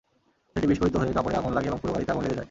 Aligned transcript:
সেটি 0.53 0.65
বিস্ফোরিত 0.71 0.95
হয়ে 0.99 1.15
কাপড়ে 1.17 1.35
আগুন 1.39 1.51
লাগে 1.57 1.67
এবং 1.69 1.79
পুরো 1.81 1.91
গাড়িতে 1.95 2.11
আগুন 2.11 2.21
লেগে 2.23 2.33
যায়। 2.35 2.39